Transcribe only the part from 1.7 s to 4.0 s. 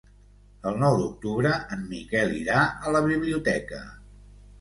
en Miquel irà a la biblioteca.